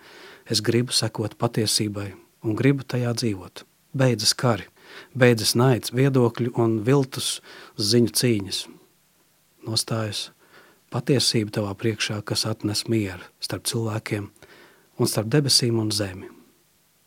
es 0.47 0.63
gribu 0.65 0.95
sekot 0.95 1.35
patiesībai 1.41 2.13
un 2.47 2.55
gribu 2.57 2.87
tajā 2.87 3.11
dzīvot. 3.19 3.65
Beidzas 3.95 4.33
kari, 4.39 4.69
beidzas 5.15 5.55
naids, 5.59 5.93
viedokļu 5.93 6.55
un 6.61 6.79
viltus 6.87 7.41
ziņu 7.77 8.15
cīņas. 8.21 8.61
Nostājas 9.67 10.29
patiesība 10.95 11.59
tavā 11.59 11.75
priekšā, 11.75 12.21
kas 12.23 12.47
atnes 12.47 12.87
mieru 12.87 13.27
starp 13.43 13.67
cilvēkiem 13.67 14.31
un 14.95 15.11
starp 15.11 15.33
debesīm 15.35 15.81
un 15.83 15.91
zemi. 15.91 16.31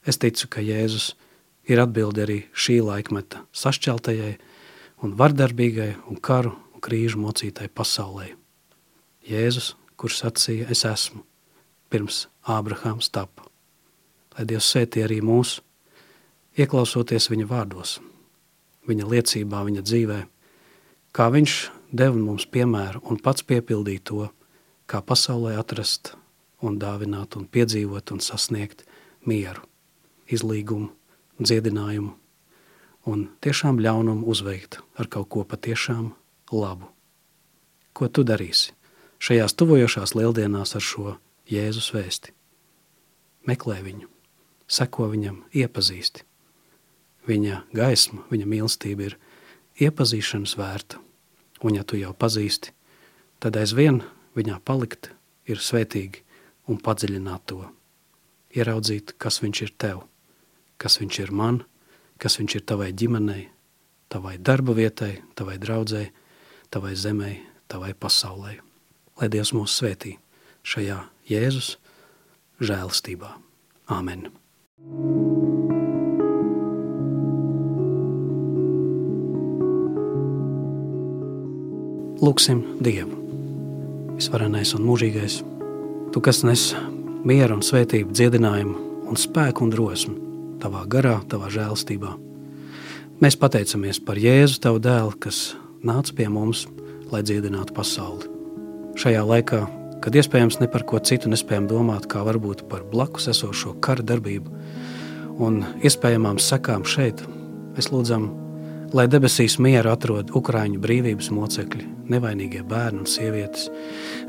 Es 0.07 0.19
ticu, 0.19 0.49
ka 0.51 0.63
Jēzus 0.63 1.13
ir 1.13 1.26
atbildi 1.75 2.23
arī 2.23 2.37
šī 2.55 2.77
laikmeta 2.79 3.43
sašķeltajai, 3.51 4.37
un 5.03 5.13
vardarbīgai 5.19 5.91
un 6.07 6.19
karu 6.23 6.53
un 6.73 6.81
krīžu 6.83 7.19
mocītai 7.21 7.67
pasaulē. 7.69 8.31
Jēzus, 9.27 9.73
kurš 9.99 10.21
sacīja, 10.23 10.69
es 10.71 10.85
esmu, 10.87 11.23
pirms 11.91 12.27
Ābrahāms 12.47 13.11
tapa. 13.11 13.45
Lai 14.37 14.45
Dievs 14.47 14.69
sētī 14.71 15.03
arī 15.03 15.19
mūs, 15.25 15.57
ieklausoties 16.57 17.27
viņa 17.33 17.47
vārdos, 17.49 17.97
viņa 18.87 19.09
liecībā, 19.11 19.63
viņa 19.67 19.83
dzīvē, 19.83 20.19
kā 21.11 21.27
viņš 21.33 21.57
deva 21.91 22.15
mums 22.15 22.47
piemēru 22.47 23.03
un 23.09 23.19
pats 23.19 23.43
piepildīja 23.43 24.05
to, 24.07 24.29
kā 24.87 25.01
pasaulē 25.03 25.57
atrast 25.59 26.13
un 26.63 26.79
dāvināt 26.79 27.35
un 27.35 27.49
piedzīvot 27.51 28.13
un 28.15 28.23
sasniegt 28.23 28.85
mieru, 29.27 29.65
izlīgumu, 30.31 30.93
dziedinājumu 31.41 32.13
un 33.07 33.27
tiešām 33.41 33.79
ļaunumu 33.79 34.27
uzveikt 34.27 34.79
ar 34.99 35.07
kaut 35.11 35.29
ko 35.31 35.43
patiešām 35.47 36.11
labu. 36.51 36.89
Ko 37.93 38.09
tu 38.11 38.25
darīsi 38.27 38.73
šajās 39.23 39.55
tuvojošās 39.57 40.13
lieldienās 40.17 40.75
ar 40.77 40.83
šo 40.83 41.15
Jēzus 41.49 41.89
vēsti? 41.95 42.33
Meklē 43.47 43.79
viņu, 43.85 44.09
seko 44.67 45.07
viņam, 45.13 45.39
iepazīsti. 45.55 46.25
Viņa 47.27 47.61
gaisma, 47.75 48.23
viņa 48.31 48.47
mīlestība 48.47 49.07
ir 49.07 49.17
iepazīšanas 49.83 50.57
vērta, 50.59 50.99
un 51.63 51.79
ja 51.79 51.83
tu 51.87 51.99
jau 51.99 52.13
pazīsti, 52.13 52.73
tad 53.39 53.57
aizvien 53.59 54.01
viņā 54.35 54.59
palikt 54.67 55.11
ir 55.47 55.63
svētīgi 55.63 56.23
un 56.67 56.79
padziļināt 56.83 57.47
to. 57.47 57.63
Ieraudzīt, 58.55 59.15
kas 59.19 59.41
viņš 59.43 59.63
ir 59.63 59.73
tev, 59.79 60.03
kas 60.77 60.99
viņš 61.01 61.19
ir 61.25 61.33
man, 61.33 61.61
kas 62.21 62.37
viņš 62.39 62.59
ir 62.59 62.65
tavai 62.69 62.91
ģimenei, 62.93 63.49
tavai 64.09 64.37
darba 64.37 64.75
vietai, 64.77 65.21
tavai 65.35 65.57
draudzei, 65.61 66.11
tavai 66.69 66.95
zemei, 66.95 67.41
tavai 67.67 67.93
pasaulei. 67.93 68.59
lai 69.17 69.29
Dievs 69.29 69.53
mūs 69.53 69.73
svētī 69.73 70.19
šajā 70.61 70.99
Jēzus 71.25 71.77
žēlstībā. 72.61 73.33
Āmen! 73.89 74.29
Lūksim 82.17 82.61
Dievu, 82.81 83.17
visvarenais 84.17 84.73
un 84.77 84.85
mūžīgais, 84.85 85.41
Tu, 86.07 86.21
kas 86.23 86.39
nes 86.47 86.61
mieru 87.27 87.57
un 87.57 87.65
svētību, 87.65 88.13
dziedinājumu 88.15 89.09
un 89.11 89.19
spēku 89.19 89.65
un 89.65 89.73
drosmi 89.73 90.26
Tavā 90.61 90.85
garā, 90.89 91.17
Tavā 91.29 91.51
žēlstībā. 91.53 92.13
Mēs 93.23 93.37
pateicamies 93.39 93.99
par 94.03 94.19
Jēzu, 94.21 94.61
Tavu 94.63 94.81
dēlu, 94.83 95.13
kas 95.19 95.55
nāca 95.85 96.15
pie 96.17 96.27
mums, 96.29 96.65
lai 97.11 97.23
dziedinātu 97.25 97.75
pasauli. 97.77 98.29
Šajā 98.97 99.21
laikā, 99.25 99.61
kad 100.01 100.17
iespējams 100.17 100.59
ne 100.61 100.69
par 100.71 100.85
ko 100.89 100.99
citu 100.99 101.29
nespējam 101.29 101.69
domāt, 101.69 102.09
kā 102.09 102.23
varbūt 102.25 102.65
par 102.71 102.83
blakus 102.89 103.29
esošo 103.33 103.77
kara 103.81 104.05
darbību 104.05 104.53
un 105.41 105.63
iespējamām 105.85 106.41
sekām 106.41 106.85
šeit, 106.85 107.21
mēs 107.77 107.91
lūdzam 107.93 108.31
lai 108.95 109.07
debesīs 109.11 109.57
mieru 109.63 109.91
atrod 109.91 110.31
Ukrāņu 110.35 110.79
brīvības 110.83 111.29
mocekļi, 111.35 111.85
nevainīgie 112.11 112.63
bērni 112.67 113.03
un 113.03 113.09
sievietes, 113.09 113.67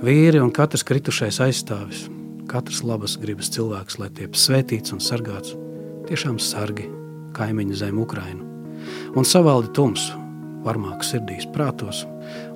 vīri 0.02 0.42
un 0.42 0.52
katrs 0.54 0.84
kritušais 0.88 1.40
aizstāvis, 1.44 2.06
katrs 2.50 2.82
labas 2.86 3.16
gribas 3.20 3.52
cilvēks, 3.54 3.98
lai 4.02 4.10
tiek 4.14 4.34
svētīts 4.34 4.94
un 4.96 5.02
sargāts, 5.04 5.54
tiešām 6.08 6.38
sargi 6.40 6.88
kaimiņu 7.36 7.76
zem 7.76 7.98
Ukrainu, 8.00 8.46
un 9.16 9.26
savaldi 9.28 9.70
tumsu, 9.76 10.16
varmāku 10.64 11.06
sirdīs, 11.06 11.46
prātos, 11.54 12.04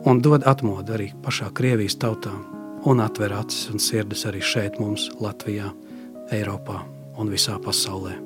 un 0.08 0.22
dod 0.24 0.46
atmodu 0.48 0.96
arī 0.96 1.10
pašā 1.24 1.52
Krievijas 1.54 1.98
tautā, 2.00 2.32
un 2.88 3.02
atver 3.04 3.34
acis 3.36 3.68
un 3.72 3.82
sirdis 3.82 4.24
arī 4.28 4.42
šeit 4.42 4.80
mums, 4.82 5.10
Latvijā, 5.22 5.70
Eiropā 6.32 6.80
un 7.20 7.30
visā 7.30 7.58
pasaulē. 7.62 8.16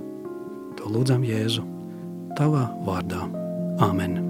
To 0.79 0.93
lūdzam 0.93 1.27
Jēzu, 1.27 1.67
tavā 2.39 2.69
vārdā. 2.87 3.27
Āmen! 3.83 4.23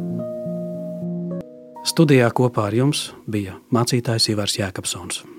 Studijā 1.87 2.33
kopā 2.35 2.67
ar 2.67 2.75
jums 2.75 3.13
bija 3.31 3.61
mācītājs 3.71 4.33
Ivars 4.33 4.59
Jēkabsons. 4.59 5.36